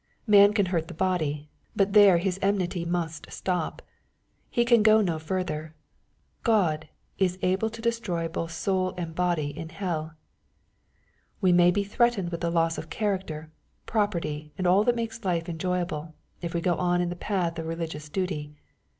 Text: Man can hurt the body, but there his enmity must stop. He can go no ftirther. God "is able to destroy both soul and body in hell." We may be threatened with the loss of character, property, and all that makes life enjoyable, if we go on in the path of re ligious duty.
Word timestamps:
Man 0.25 0.51
can 0.53 0.65
hurt 0.73 0.87
the 0.87 0.95
body, 0.95 1.47
but 1.75 1.93
there 1.93 2.17
his 2.17 2.39
enmity 2.41 2.85
must 2.85 3.31
stop. 3.31 3.83
He 4.49 4.65
can 4.65 4.81
go 4.81 4.99
no 4.99 5.17
ftirther. 5.19 5.73
God 6.41 6.89
"is 7.19 7.37
able 7.43 7.69
to 7.69 7.83
destroy 7.83 8.27
both 8.27 8.49
soul 8.51 8.95
and 8.97 9.13
body 9.13 9.55
in 9.55 9.69
hell." 9.69 10.15
We 11.39 11.51
may 11.53 11.69
be 11.69 11.83
threatened 11.83 12.31
with 12.31 12.41
the 12.41 12.49
loss 12.49 12.79
of 12.79 12.89
character, 12.89 13.51
property, 13.85 14.51
and 14.57 14.65
all 14.65 14.83
that 14.85 14.95
makes 14.95 15.23
life 15.23 15.47
enjoyable, 15.47 16.15
if 16.41 16.55
we 16.55 16.61
go 16.61 16.73
on 16.77 16.99
in 16.99 17.09
the 17.09 17.15
path 17.15 17.59
of 17.59 17.67
re 17.67 17.75
ligious 17.75 18.09
duty. 18.11 18.55